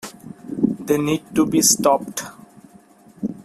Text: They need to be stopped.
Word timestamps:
They 0.79 0.97
need 0.97 1.35
to 1.35 1.45
be 1.45 1.61
stopped. 1.61 2.23